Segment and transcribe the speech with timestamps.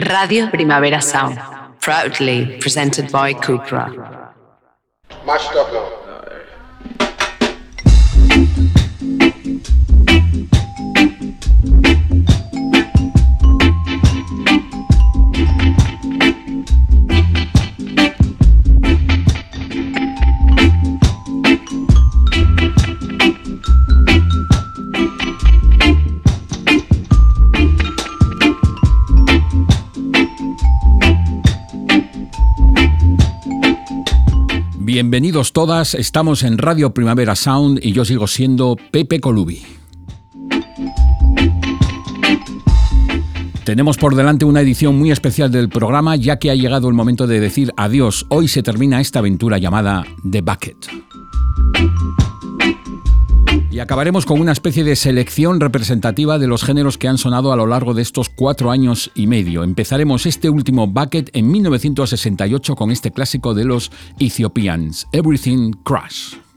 [0.00, 1.40] Radio Primavera Sound,
[1.80, 4.32] proudly presented by Cupra.
[5.26, 5.97] Mashed up now.
[35.00, 39.62] Bienvenidos todas, estamos en Radio Primavera Sound y yo sigo siendo Pepe Colubi.
[43.62, 47.28] Tenemos por delante una edición muy especial del programa ya que ha llegado el momento
[47.28, 48.26] de decir adiós.
[48.28, 51.07] Hoy se termina esta aventura llamada The Bucket.
[53.78, 57.56] Y acabaremos con una especie de selección representativa de los géneros que han sonado a
[57.56, 59.62] lo largo de estos cuatro años y medio.
[59.62, 66.47] Empezaremos este último bucket en 1968 con este clásico de los Ethiopians, Everything Crash.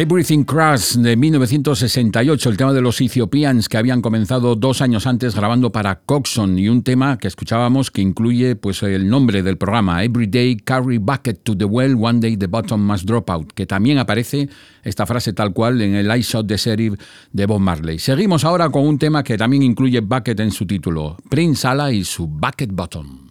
[0.00, 5.34] Everything Crash de 1968, el tema de los Ethiopians que habían comenzado dos años antes
[5.34, 10.02] grabando para Coxon y un tema que escuchábamos que incluye pues el nombre del programa
[10.02, 13.66] Every Day Carry Bucket to the Well, One Day the Bottom Must Drop Out, que
[13.66, 14.48] también aparece
[14.82, 16.94] esta frase tal cual en el I Shot the Sheriff
[17.30, 17.98] de Bob Marley.
[17.98, 22.04] Seguimos ahora con un tema que también incluye Bucket en su título, Prince Ala y
[22.04, 23.29] su Bucket Bottom.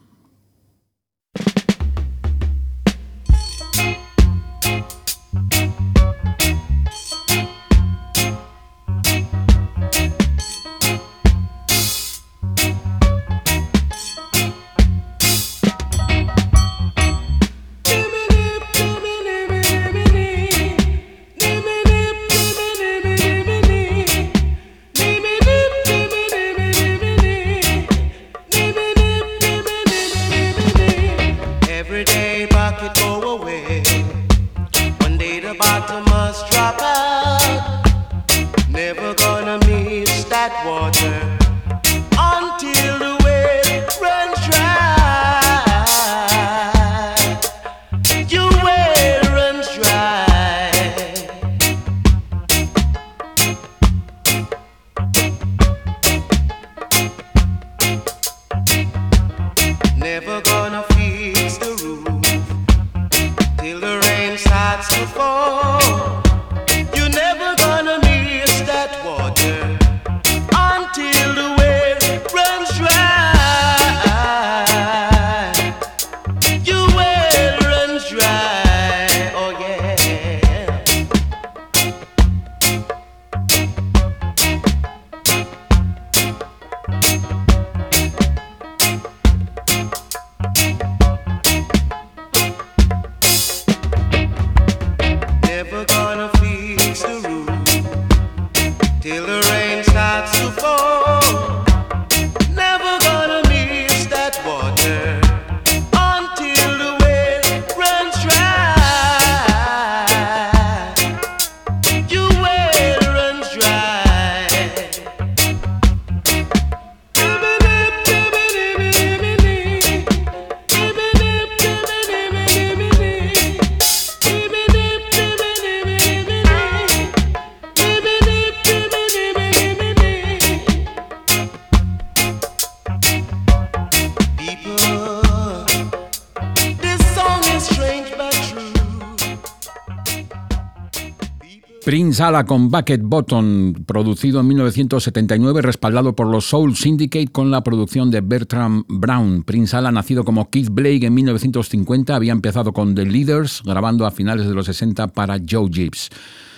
[142.30, 148.12] Sala con Bucket Bottom, producido en 1979, respaldado por los Soul Syndicate con la producción
[148.12, 149.42] de Bertram Brown.
[149.42, 154.12] Prince Ala, nacido como Keith Blake en 1950, había empezado con The Leaders, grabando a
[154.12, 156.12] finales de los 60 para Joe Gibbs.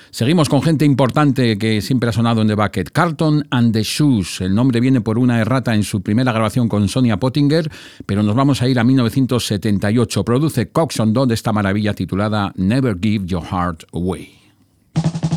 [0.10, 2.90] Seguimos con gente importante que siempre ha sonado en The Bucket.
[2.92, 4.42] Carlton and the Shoes.
[4.42, 7.72] El nombre viene por una errata en su primera grabación con Sonia Pottinger,
[8.06, 10.26] pero nos vamos a ir a 1978.
[10.26, 15.31] Produce Coxon Dodd esta maravilla titulada Never Give Your Heart Away.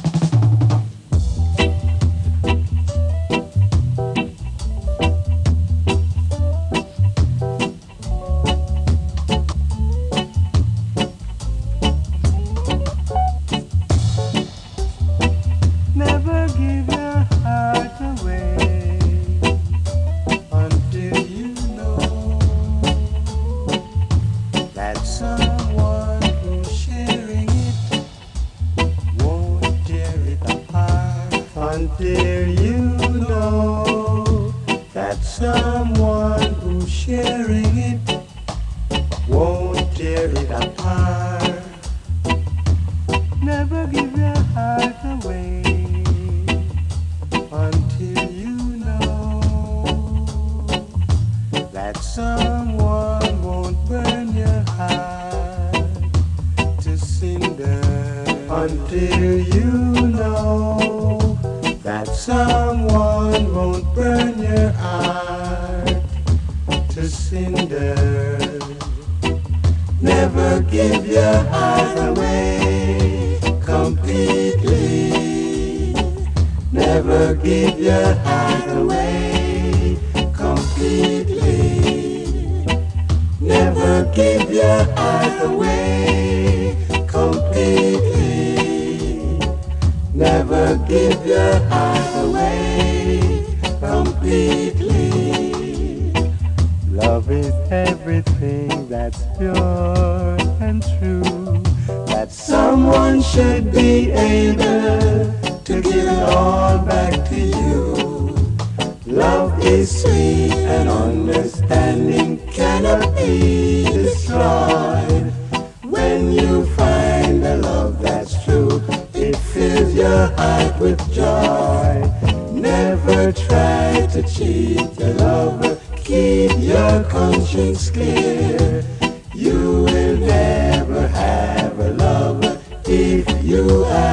[133.54, 134.03] you.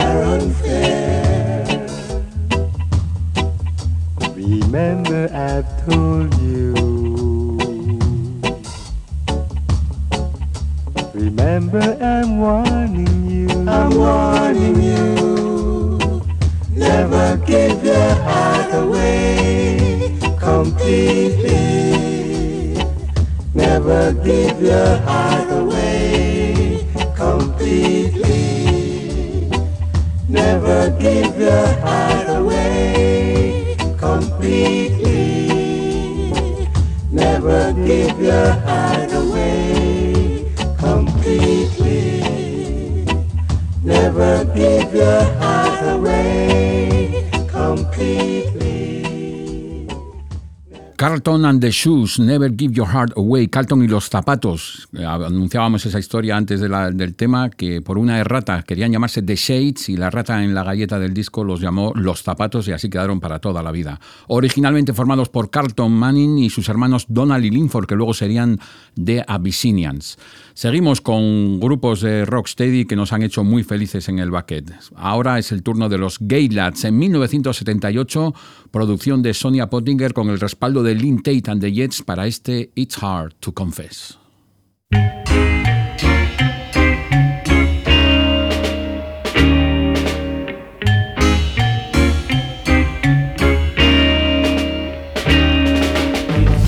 [51.71, 54.87] Shoes, Never Give Your Heart Away, Carlton y los zapatos.
[55.15, 59.97] Anunciábamos esa historia antes del tema, que por una errata querían llamarse The Shades y
[59.97, 63.39] la rata en la galleta del disco los llamó Los Zapatos y así quedaron para
[63.39, 63.99] toda la vida.
[64.27, 68.59] Originalmente formados por Carlton Manning y sus hermanos Donald y Linford, que luego serían
[69.01, 70.17] The Abyssinians.
[70.53, 74.71] Seguimos con grupos de rocksteady que nos han hecho muy felices en el bucket.
[74.95, 76.85] Ahora es el turno de los Gay Lads.
[76.85, 78.33] En 1978,
[78.71, 82.71] producción de Sonia Pottinger con el respaldo de Lynn Tate and the Jets para este
[82.75, 84.20] It's Hard to Confess.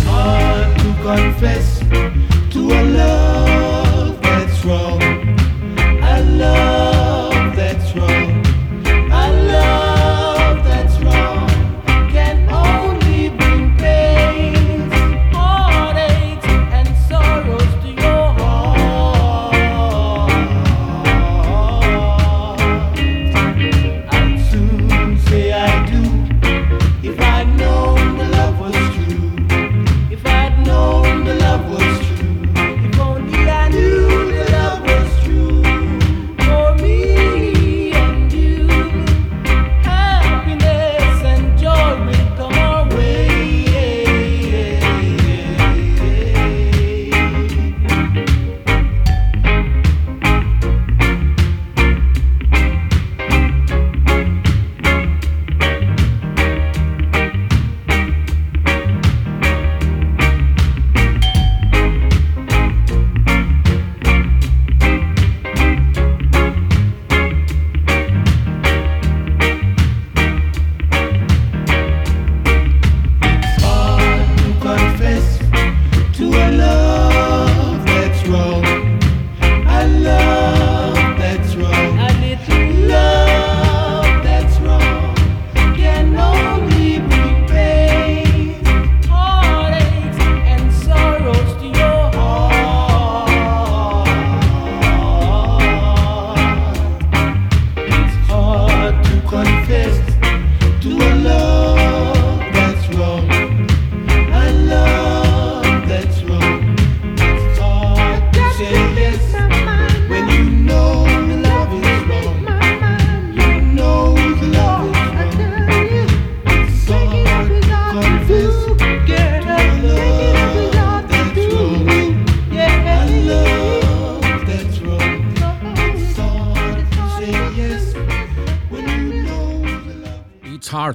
[0.06, 1.73] Ah, confess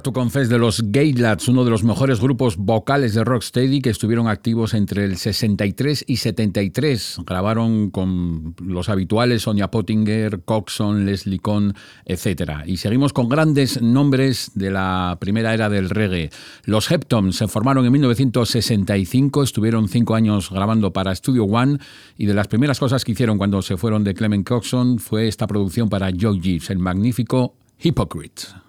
[0.01, 3.89] to Confess de los Gay Lads, uno de los mejores grupos vocales de rocksteady que
[3.89, 7.21] estuvieron activos entre el 63 y 73.
[7.25, 11.73] Grabaron con los habituales Sonia Pottinger, Coxon, Leslie Cohn,
[12.05, 12.63] etc.
[12.65, 16.29] Y seguimos con grandes nombres de la primera era del reggae.
[16.65, 21.79] Los Heptones se formaron en 1965, estuvieron cinco años grabando para Studio One
[22.17, 25.47] y de las primeras cosas que hicieron cuando se fueron de Clement Coxon fue esta
[25.47, 28.68] producción para Joe Gibbs, el magnífico Hypocrite.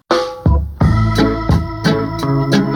[2.21, 2.70] Thank you.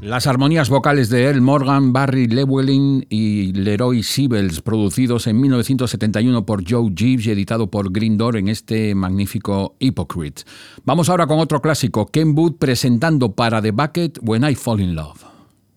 [0.00, 6.68] Las armonías vocales de Earl Morgan, Barry Llewellyn y Leroy Sibels, producidos en 1971 por
[6.68, 10.42] Joe Gibbs y editado por Green Door en este magnífico Hypocrite.
[10.84, 14.94] Vamos ahora con otro clásico, Ken Booth presentando para The Bucket When I Fall in
[14.94, 15.24] Love.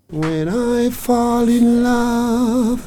[0.09, 2.79] When I fall in love,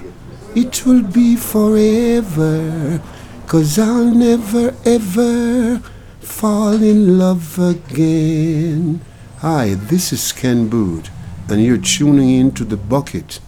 [0.55, 3.01] it will be forever,
[3.47, 5.81] cause I'll never ever
[6.27, 9.01] fall in love again.
[9.39, 11.09] Hi, this is Ken Booth.
[11.49, 13.39] and you're tuning in to the bucket.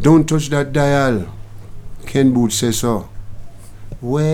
[0.00, 1.26] Don't touch that dial.
[2.06, 3.10] Ken Booth says so.
[4.00, 4.30] Well.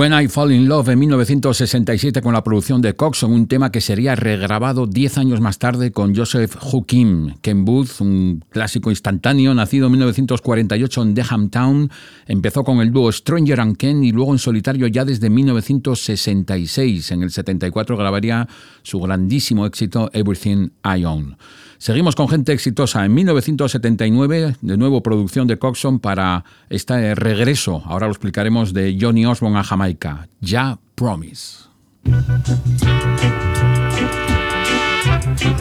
[0.00, 3.82] When I Fall in Love en 1967 con la producción de Coxon, un tema que
[3.82, 7.34] sería regrabado 10 años más tarde con Joseph Hukim.
[7.42, 11.90] Ken Booth, un clásico instantáneo, nacido en 1948 en Deham Town,
[12.26, 17.10] empezó con el dúo Stranger and Ken y luego en solitario ya desde 1966.
[17.10, 18.48] En el 74 grabaría
[18.82, 21.36] su grandísimo éxito Everything I Own.
[21.80, 23.06] Seguimos con gente exitosa.
[23.06, 29.24] En 1979, de nuevo producción de Coxon para este regreso, ahora lo explicaremos, de Johnny
[29.24, 29.89] Osborne a Jamaica.
[29.90, 31.68] Jamaica, Ya Promise.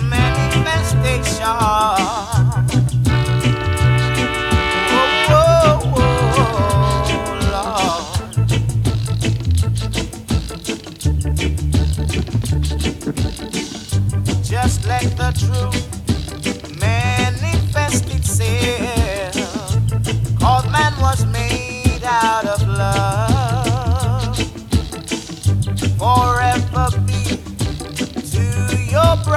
[0.09, 1.98] Manifestation.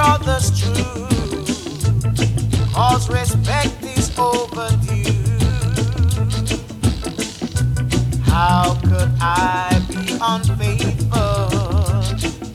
[0.03, 1.07] Brothers true.
[2.73, 5.13] Cause respect is overdue.
[8.31, 11.47] How could I be unfaithful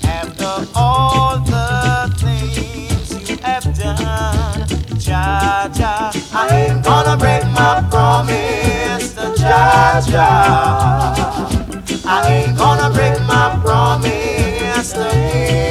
[0.04, 4.68] after all the things you have done?
[4.98, 6.12] Jah Jah.
[6.32, 11.14] I ain't gonna break my promise to Jah Jah.
[12.04, 15.67] I ain't gonna break my promise to him,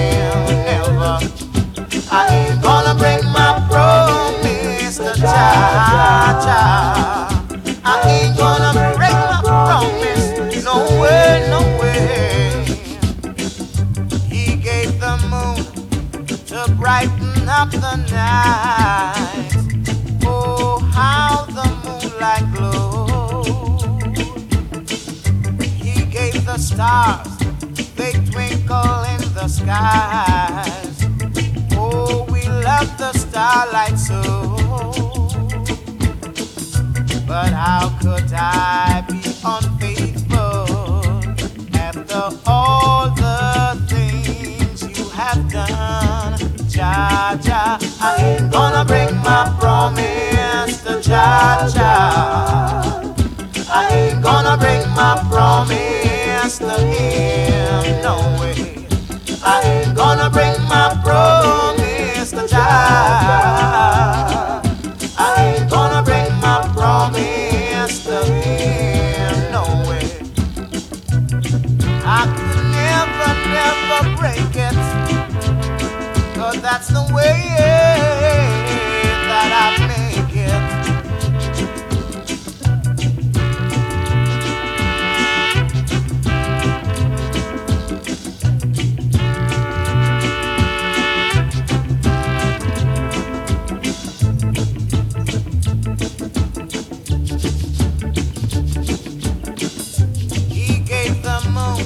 [29.47, 31.05] skies.
[31.73, 35.06] Oh, we love the starlight so.
[37.27, 40.65] But how could I be unfaithful
[41.75, 46.39] after all the things you have done?
[46.79, 50.97] I ain't gonna break my promise to.
[53.69, 55.97] I ain't gonna break my promise
[56.49, 58.01] master him.
[58.01, 58.87] No way.
[59.43, 63.46] I ain't gonna bring my promise to child.
[76.77, 77.41] That's the way
[79.25, 80.61] that I make it.
[100.53, 101.81] He gave the moon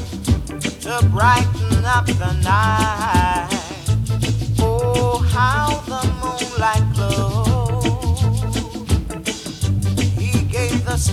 [0.81, 3.30] to brighten up the night.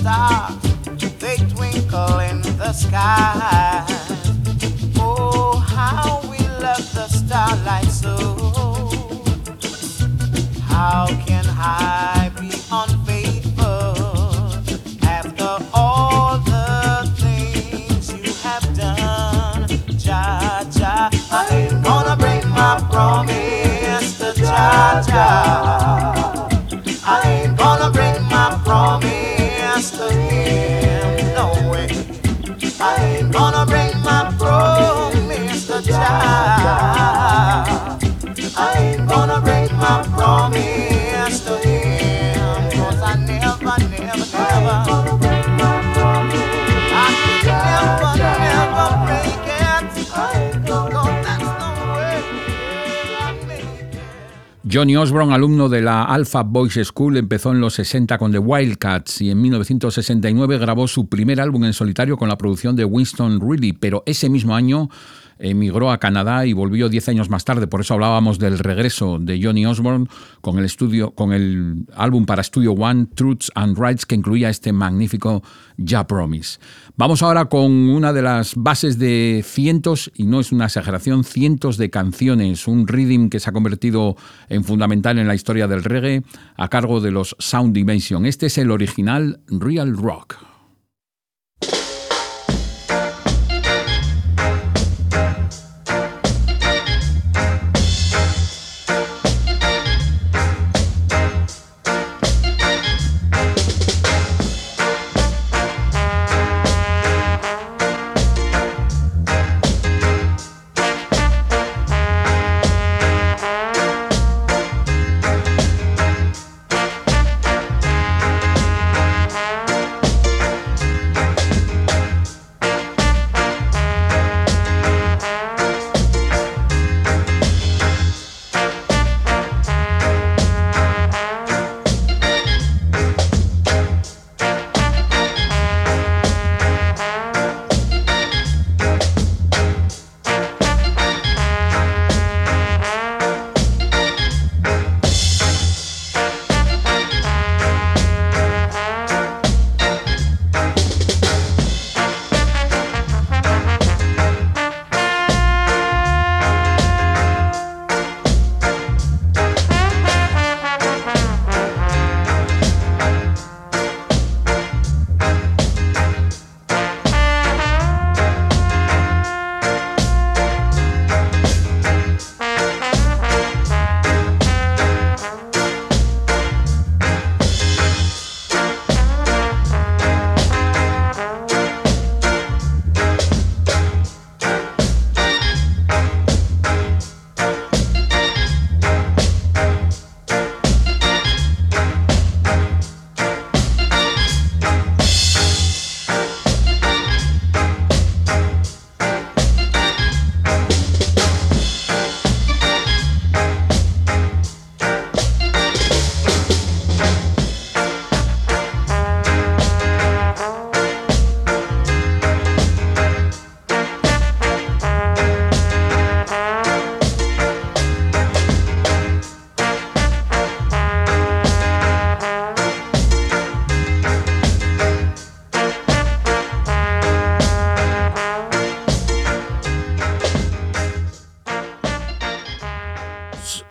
[0.08, 0.54] Stars,
[1.18, 3.84] they twinkle in the sky.
[4.96, 8.14] Oh, how we love the starlight so.
[10.72, 11.97] How can I
[54.70, 59.22] Johnny Osborne, alumno de la Alpha Boys School, empezó en los 60 con The Wildcats
[59.22, 63.72] y en 1969 grabó su primer álbum en solitario con la producción de Winston Reilly,
[63.72, 64.90] pero ese mismo año
[65.38, 67.66] emigró a Canadá y volvió 10 años más tarde.
[67.66, 70.06] Por eso hablábamos del regreso de Johnny Osborne
[70.40, 74.72] con el, estudio, con el álbum para Studio One, Truths and Rights, que incluía este
[74.72, 75.42] magnífico
[75.82, 76.58] Ja Promise.
[76.98, 81.76] Vamos ahora con una de las bases de cientos, y no es una exageración, cientos
[81.76, 84.16] de canciones, un rhythm que se ha convertido
[84.48, 86.24] en fundamental en la historia del reggae
[86.56, 88.26] a cargo de los Sound Dimension.
[88.26, 90.47] Este es el original Real Rock.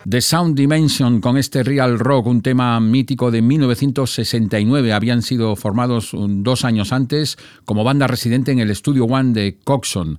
[0.09, 4.93] The Sound Dimension con este Real Rock, un tema mítico de 1969.
[4.93, 10.17] Habían sido formados dos años antes como banda residente en el Studio One de Coxon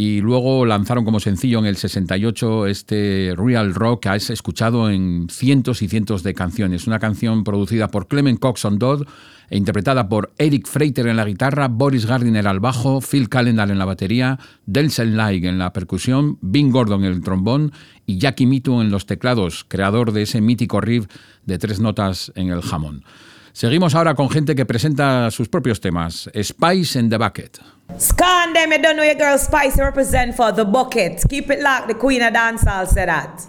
[0.00, 5.26] y luego lanzaron como sencillo en el 68 este Real Rock que has escuchado en
[5.30, 6.86] cientos y cientos de canciones.
[6.86, 9.02] Una canción producida por Clement Coxon Dodd
[9.50, 13.78] e interpretada por Eric Freiter en la guitarra, Boris Gardiner al bajo, Phil Calendar en
[13.78, 17.70] la batería, Delsen Laig en la percusión, Bing Gordon en el trombón
[18.06, 21.08] y Jackie Mitu en los teclados, creador de ese mítico riff
[21.44, 23.04] de tres notas en el jamón.
[23.52, 26.30] Seguimos ahora con gente que presenta sus propios temas.
[26.42, 27.58] Spice in the Bucket.
[27.98, 31.22] Scan them, you don't know your girl Spice represent for the bucket.
[31.28, 33.46] Keep it locked, the queen of dancehall said that.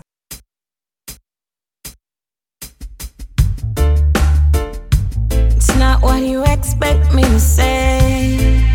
[5.56, 8.68] It's not what you expect me to say.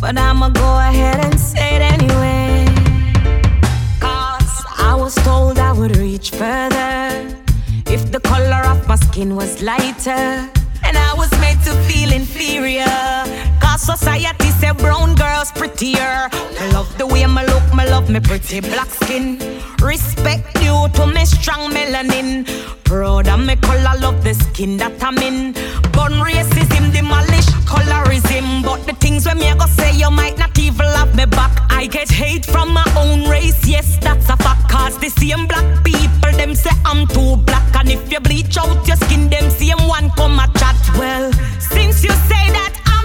[0.00, 2.66] But I'ma go ahead and say it anyway.
[4.00, 7.28] Cause I was told I would reach further
[7.86, 10.50] if the color of my skin was lighter.
[10.94, 13.51] And I was made to feel inferior.
[13.78, 16.28] Society said brown girls prettier.
[16.60, 19.38] I love the way I look, I love me pretty black skin.
[19.80, 22.46] Respect you to me strong melanin.
[22.84, 25.52] Proud of me color, love the skin that I'm in.
[25.92, 28.62] Gun racism, demolish colorism.
[28.62, 31.50] But the things when me go say, you might not even love me back.
[31.70, 34.70] I get hate from my own race, yes, that's a fact.
[34.70, 37.74] Cause the same black people, them say I'm too black.
[37.74, 40.76] And if you bleach out your skin, them same one come a chat.
[40.96, 42.81] Well, since you say that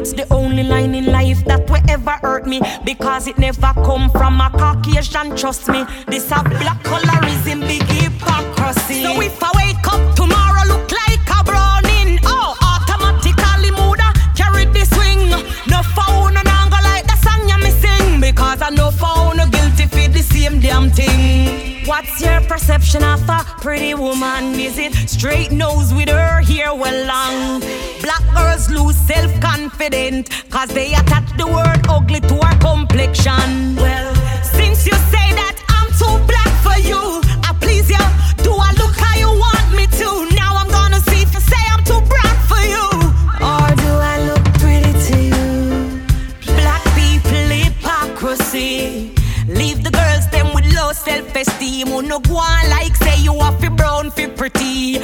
[0.00, 2.60] it's the only line in life that will ever hurt me.
[2.84, 5.84] Because it never come from a Caucasian, trust me.
[6.08, 9.02] This a black colorism, big hypocrisy.
[9.02, 12.18] So if I wake up tomorrow, look like a browning.
[12.24, 14.00] Oh, automatically mood
[14.34, 15.28] carry the swing.
[15.68, 18.20] No phone, no go like the song you me sing.
[18.20, 21.84] Because I know phone no guilty for the same damn thing.
[21.86, 24.58] What's your perception of a pretty woman?
[24.58, 27.60] Is it straight nose with her hair well long?
[28.00, 34.86] Black girls lose self-confidence Cause they attach the word ugly to her complexion Well, since
[34.86, 35.49] you say that
[51.44, 51.88] self-esteem.
[51.88, 54.98] Who no go on like say you are fi brown fi pretty.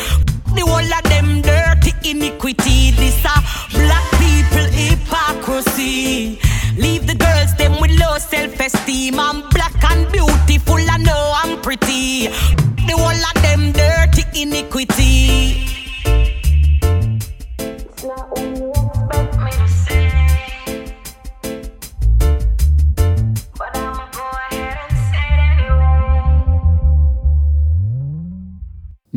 [0.54, 2.90] The whole of them dirty iniquity.
[2.92, 3.36] This a
[3.72, 6.38] black people hypocrisy.
[6.76, 9.48] Leave the girls them with low self-esteem I'm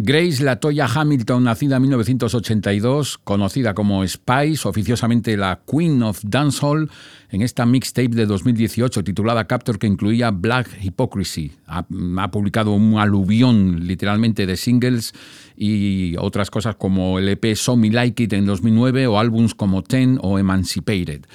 [0.09, 6.89] Grace Latoya Hamilton, nacida en 1982, conocida como Spice, oficiosamente la Queen of Dancehall,
[7.29, 11.51] en esta mixtape de 2018 titulada Captor que incluía Black Hypocrisy.
[11.67, 11.85] Ha,
[12.17, 15.13] ha publicado un aluvión literalmente de singles
[15.55, 19.83] y otras cosas como el EP So Me Like It en 2009 o álbums como
[19.83, 21.27] Ten o Emancipated.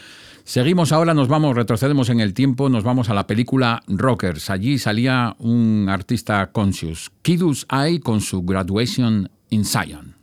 [0.46, 4.50] Seguimos ahora, nos vamos, retrocedemos en el tiempo, nos vamos a la película Rockers.
[4.50, 10.13] Allí salía un artista conscious, Kidus Eye con su Graduation in Zion.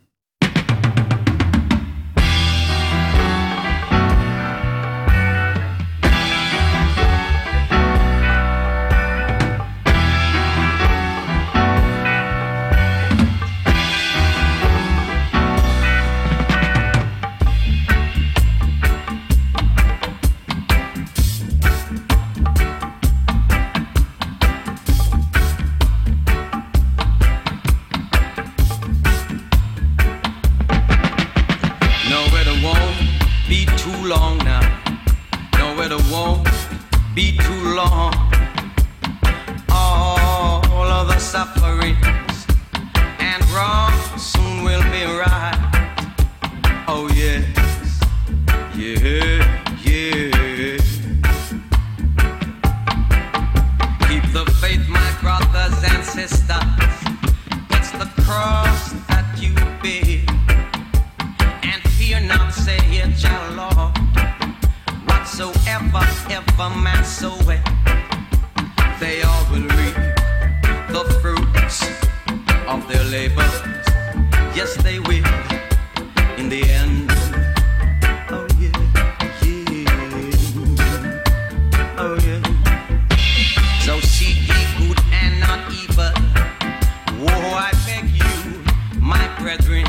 [89.42, 89.84] Brethren.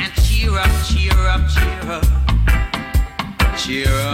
[0.00, 2.04] And cheer up, cheer up, cheer up.
[3.58, 4.05] Cheer up,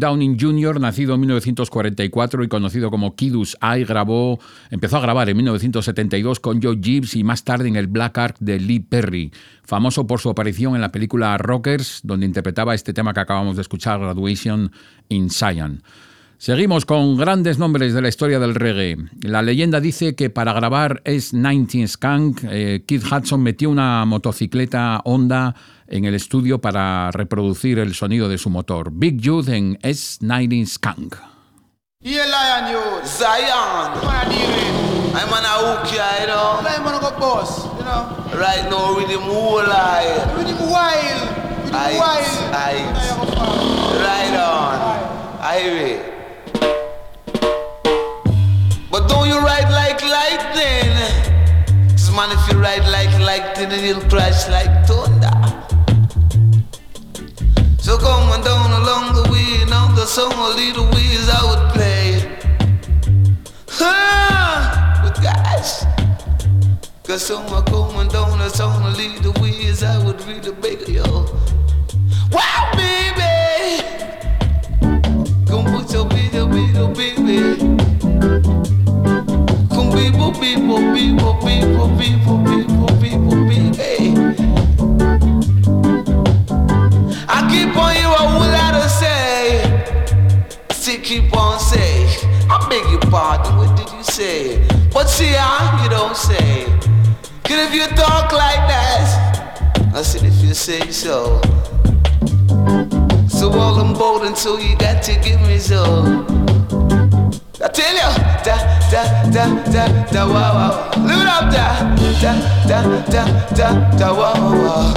[0.00, 5.36] Downing Jr., nacido en 1944 y conocido como Kidus Eye, grabó, empezó a grabar en
[5.36, 9.30] 1972 con Joe Gibbs y más tarde en el Black Ark de Lee Perry,
[9.62, 13.62] famoso por su aparición en la película Rockers, donde interpretaba este tema que acabamos de
[13.62, 14.72] escuchar, Graduation
[15.08, 15.82] in Zion.
[16.40, 18.96] Seguimos con grandes nombres de la historia del reggae.
[19.20, 25.02] La leyenda dice que para grabar Es 19 Skunk, eh, Keith Hudson metió una motocicleta
[25.04, 25.54] Honda
[25.86, 28.88] en el estudio para reproducir el sonido de su motor.
[28.90, 31.16] Big Youth en Es 19 Skunk.
[43.92, 46.19] Right on.
[49.30, 50.90] You ride like lightning?
[51.92, 55.38] Cause man, if you ride like lightning, you'll crash like thunder.
[57.78, 62.04] So going down along the way, now the song a little ways I would play.
[63.68, 65.86] Huh, but guys,
[67.04, 71.04] cause someone going down the song a little ways I would really beg you.
[72.32, 73.84] Wow, baby,
[75.46, 78.79] come put your video, video, baby.
[79.90, 84.14] Come people, people, people, people, people, people, people, baby.
[87.28, 89.62] I keep on you a whole lot to say.
[90.70, 92.06] Still keep on say.
[92.48, 94.66] I beg your pardon, what did you say?
[94.92, 96.66] But see how you don't say.
[97.44, 101.40] Cause if you talk like that, I said if you say so.
[103.28, 106.26] So all I'm bold until you got to give me so.
[107.62, 108.00] I tell you,
[108.42, 108.56] da
[108.90, 110.72] da da da da wow wow.
[110.96, 111.64] It up, da
[112.16, 112.32] da
[112.66, 113.22] da da
[113.54, 114.94] da da wow wow.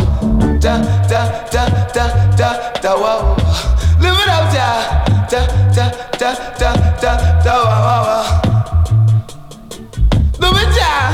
[0.61, 2.03] Da da da da
[2.37, 2.47] da
[2.81, 3.99] da wow wow.
[3.99, 4.79] Live it up, da
[5.29, 5.41] da
[5.75, 5.85] da
[6.17, 7.11] da da da
[7.43, 8.23] da wow wow wow.
[10.55, 11.11] It down,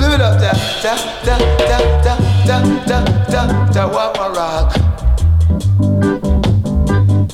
[0.00, 0.52] live it up, da
[0.84, 0.94] da
[1.24, 1.34] da
[1.66, 1.74] da
[2.06, 2.14] da
[2.46, 3.40] da da da
[3.72, 4.70] da wow wow rock.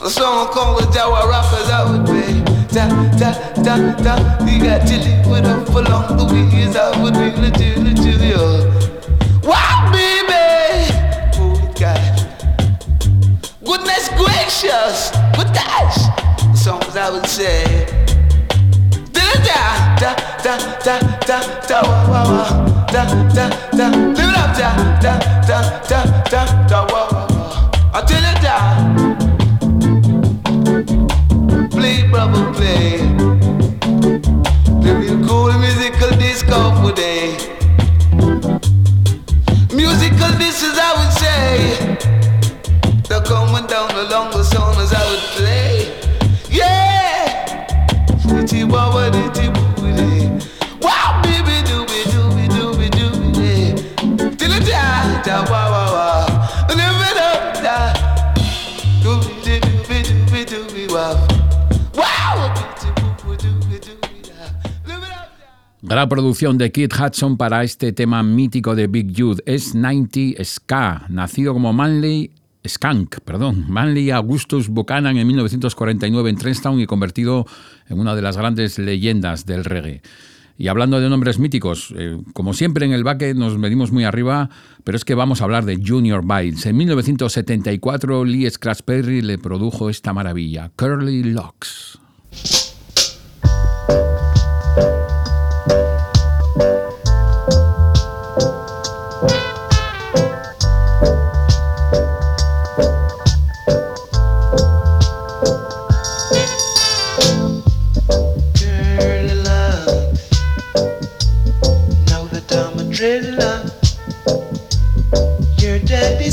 [0.09, 2.40] Song called the Jawa Rappers I would play.
[2.73, 2.87] Da
[3.19, 3.33] da
[3.65, 4.45] da da.
[4.47, 8.11] You got to live with them for long the ways I would do it to
[8.25, 8.71] you.
[9.43, 10.87] Wow, baby!
[11.35, 11.99] Oh, God.
[13.65, 15.11] Goodness gracious!
[15.35, 15.99] But gosh,
[16.39, 17.87] the songs I would say.
[19.13, 20.15] Da da da
[20.45, 20.55] da
[20.85, 23.70] da da da wa da da da
[66.11, 69.39] producción de Kit Hudson para este tema mítico de Big Youth.
[69.47, 72.33] Es 90 Ska, nacido como Manley
[72.67, 77.47] Skank, perdón, Manley Augustus Buchanan en 1949 en Trenstown y convertido
[77.89, 80.03] en una de las grandes leyendas del reggae.
[80.59, 84.51] Y hablando de nombres míticos, eh, como siempre en el baque nos medimos muy arriba,
[84.83, 86.67] pero es que vamos a hablar de Junior Biles.
[86.67, 92.01] En 1974 Lee Scratch Perry le produjo esta maravilla, Curly Locks.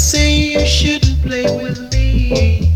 [0.08, 2.74] say you shouldn't play with me.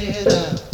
[0.00, 0.65] together.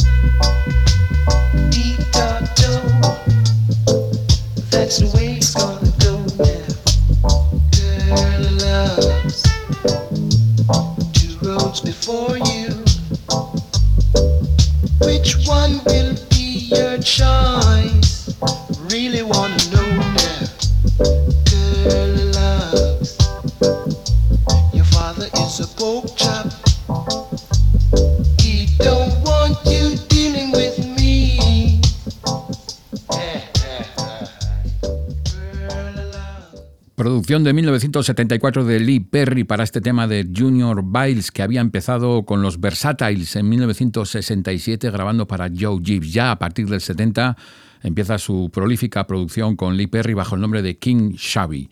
[37.23, 42.41] De 1974 de Lee Perry para este tema de Junior Biles que había empezado con
[42.41, 46.11] los Versatiles en 1967 grabando para Joe Gibbs.
[46.11, 47.37] Ya a partir del 70
[47.81, 51.69] empieza su prolífica producción con Lee Perry bajo el nombre de King Shabby.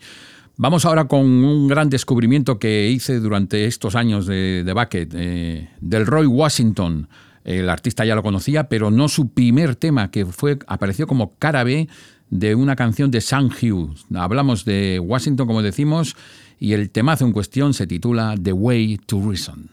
[0.56, 5.68] Vamos ahora con un gran descubrimiento que hice durante estos años de, de Bucket, eh,
[5.80, 7.08] del Roy Washington.
[7.44, 11.62] El artista ya lo conocía, pero no su primer tema, que fue apareció como cara
[11.62, 11.88] B
[12.32, 14.06] de una canción de Sam Hughes.
[14.14, 16.16] Hablamos de Washington, como decimos,
[16.58, 19.68] y el temazo en cuestión se titula The Way to Reason.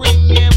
[0.00, 0.49] when you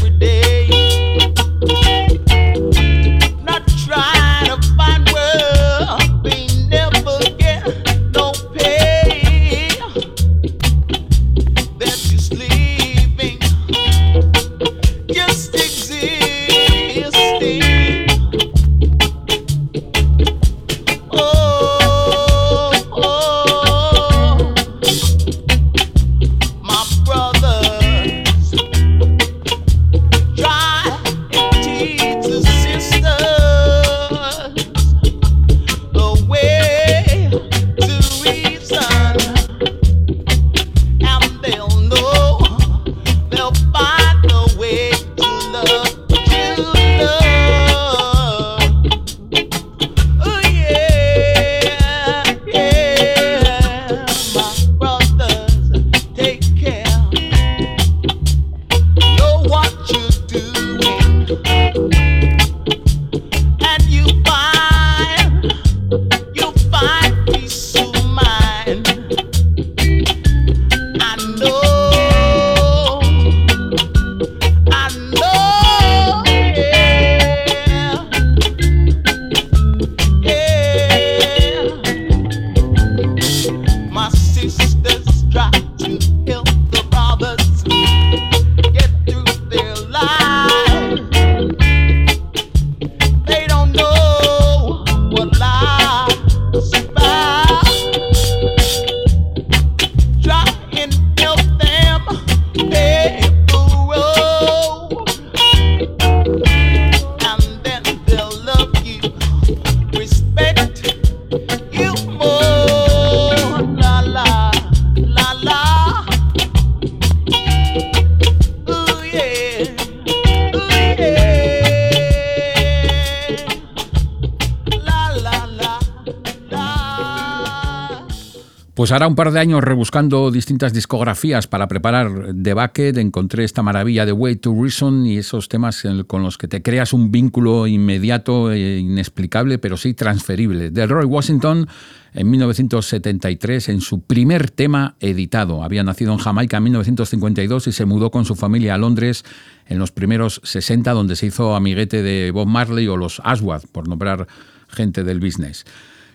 [128.84, 133.62] Pues hará un par de años rebuscando distintas discografías para preparar The Bucket, encontré esta
[133.62, 137.66] maravilla de Way to Reason y esos temas con los que te creas un vínculo
[137.66, 140.70] inmediato e inexplicable, pero sí transferible.
[140.70, 141.66] De Roy Washington
[142.12, 145.64] en 1973 en su primer tema editado.
[145.64, 149.24] Había nacido en Jamaica en 1952 y se mudó con su familia a Londres
[149.66, 153.88] en los primeros 60, donde se hizo amiguete de Bob Marley o los Aswad, por
[153.88, 154.26] nombrar
[154.68, 155.64] gente del business.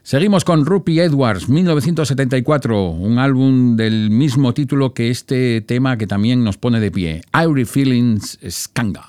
[0.03, 6.43] Seguimos con Rupi Edwards, 1974, un álbum del mismo título que este tema que también
[6.43, 9.05] nos pone de pie, Irie Feelings Skanga.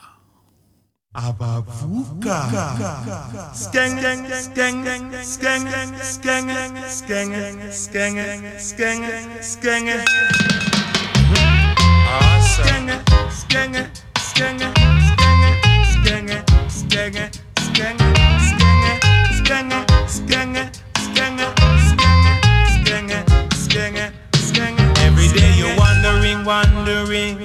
[24.98, 27.38] Every day you're wondering, wondering.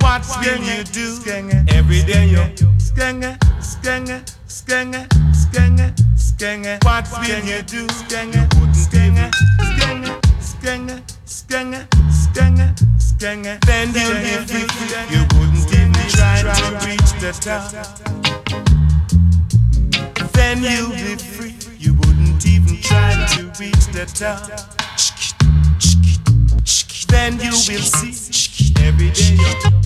[0.00, 1.18] What will you do?
[1.68, 2.48] Every day you're
[2.78, 6.78] skenga, skenga, skenga, skenga, skenga.
[6.84, 7.82] What will you do?
[7.82, 13.60] You wouldn't skenga, skenga, skenga, skenga, skenga, skenga.
[13.66, 14.66] Then you'll be free.
[15.10, 17.72] You wouldn't even try to reach the top.
[20.32, 21.54] Then you'll be free.
[21.78, 24.48] You wouldn't even try to reach the top.
[27.08, 29.85] Then you will see every day.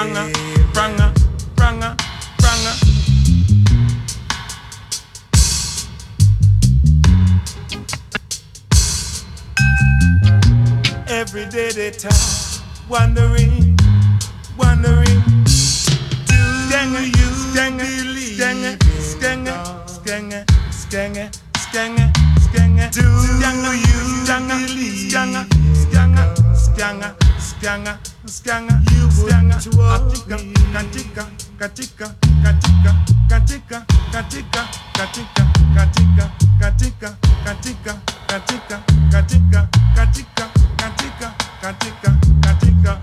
[0.00, 0.32] pranga,
[0.72, 1.12] pranga,
[1.56, 1.96] pranga,
[2.38, 2.72] pranga.
[11.06, 12.14] Every day they talk,
[12.88, 13.76] wondering,
[14.56, 15.20] wondering.
[16.24, 24.90] Do Stanger, you Stanger, believe Stanger, Stanger, Stanger, Stanger, Stanger, Do you believe?
[28.30, 28.74] Skanga.
[28.94, 30.18] You wouldn't worry.
[30.72, 31.26] Katika,
[31.58, 32.94] katika, katika,
[33.28, 35.44] katika, katika, katika, katika,
[35.80, 38.78] katika, katika, katika, katika,
[39.10, 43.00] katika, katika, katika, katika.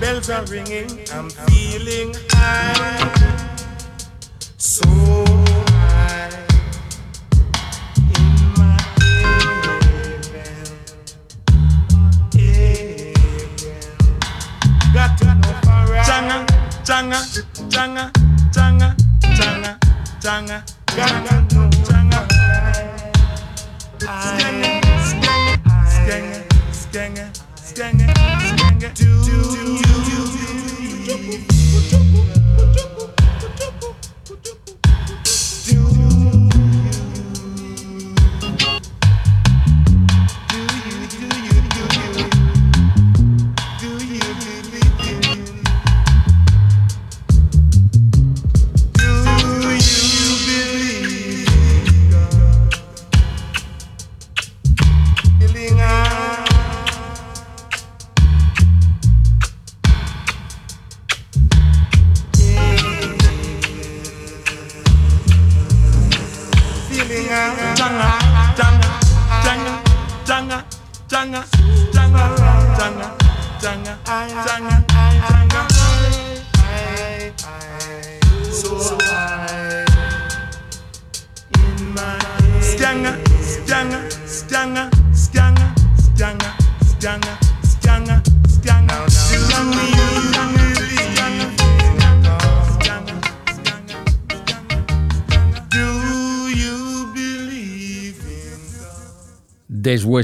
[0.00, 3.07] Bells are ringing, I'm feeling high,
[16.98, 17.20] Changa,
[17.70, 18.10] changa,
[18.52, 18.96] changa,
[19.36, 19.78] changa,
[20.20, 20.64] changa,
[20.96, 22.20] ganga changa, tanga
[24.26, 24.72] skenge
[25.06, 26.42] skenge
[26.72, 28.06] skenge skenge
[28.48, 28.88] skenge.
[28.98, 29.94] Do do do
[31.06, 31.20] do
[31.90, 32.07] do.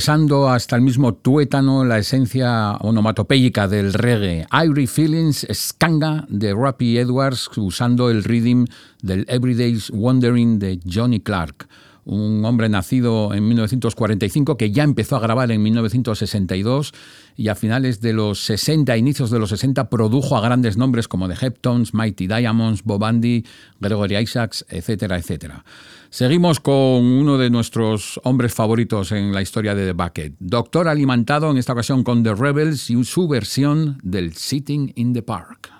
[0.04, 4.46] Deshuesando hasta el mismo tuétano la esencia onomatopéyica del reggae.
[4.52, 8.66] Irie Feelings Skanga de Rappy Edwards usando el rhythm
[9.00, 11.68] del Everyday's Wondering de Johnny Clark.
[12.04, 16.92] un hombre nacido en 1945 que ya empezó a grabar en 1962
[17.34, 21.28] y a finales de los 60, inicios de los 60, produjo a grandes nombres como
[21.28, 23.44] The Heptones, Mighty Diamonds, Bob Andy,
[23.80, 25.64] Gregory Isaacs, etcétera, etcétera.
[26.14, 31.50] Seguimos con uno de nuestros hombres favoritos en la historia de The Bucket, Doctor Alimentado,
[31.50, 35.73] en esta ocasión con The Rebels y su versión del Sitting in the Park.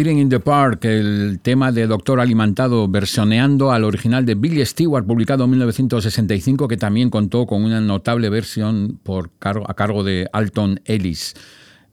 [0.00, 5.04] Sitting in the Park, el tema de Doctor Alimentado, versioneando al original de Billy Stewart,
[5.04, 10.80] publicado en 1965, que también contó con una notable versión por a cargo de Alton
[10.86, 11.34] Ellis.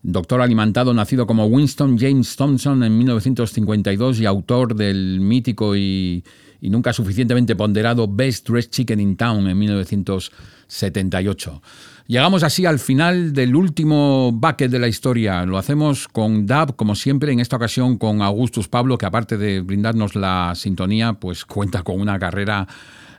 [0.03, 6.23] Doctor Alimentado, nacido como Winston James Thompson en 1952 y autor del mítico y,
[6.61, 11.61] y nunca suficientemente ponderado Best Dressed Chicken in Town en 1978.
[12.07, 15.45] Llegamos así al final del último bucket de la historia.
[15.45, 19.59] Lo hacemos con Dab, como siempre, en esta ocasión con Augustus Pablo, que aparte de
[19.59, 22.65] brindarnos la sintonía, pues cuenta con una carrera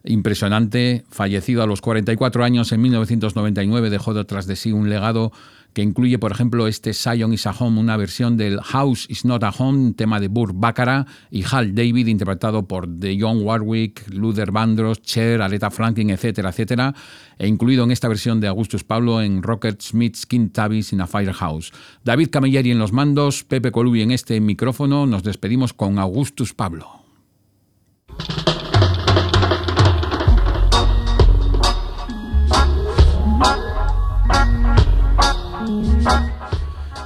[0.04, 1.04] impresionante.
[1.10, 5.32] Fallecido a los 44 años en 1999, dejó detrás de sí un legado
[5.72, 9.44] que incluye, por ejemplo, este Zion is a Home, una versión del House is not
[9.44, 14.50] a Home, tema de Burt Baccarat y Hal David, interpretado por The John Warwick, Luther
[14.50, 16.94] Vandross, Cher, Aretha Franklin, etcétera, etcétera,
[17.38, 21.06] e incluido en esta versión de Augustus Pablo en Rocket Smith's King Tavis in a
[21.06, 21.72] Firehouse.
[22.04, 27.04] David Camilleri en los mandos, Pepe Colubi en este micrófono, nos despedimos con Augustus Pablo.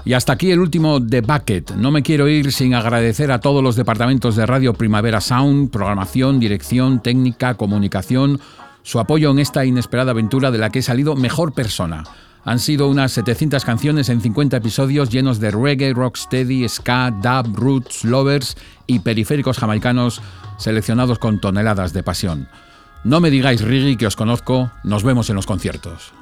[0.05, 1.73] Y hasta aquí el último The Bucket.
[1.77, 6.41] No me quiero ir sin agradecer a todos los departamentos de Radio Primavera Sound, programación,
[6.41, 8.41] dirección, técnica, comunicación,
[8.83, 12.03] su apoyo en esta inesperada aventura de la que he salido mejor persona.
[12.45, 18.05] Han sido unas 700 canciones en 50 episodios llenos de reggae, rocksteady, ska, dub, roots,
[18.05, 18.57] lovers
[18.89, 20.21] y periféricos jamaicanos
[20.59, 22.49] seleccionados con toneladas de pasión.
[23.05, 24.73] No me digáis, Rigi, que os conozco.
[24.83, 26.13] Nos vemos en los conciertos.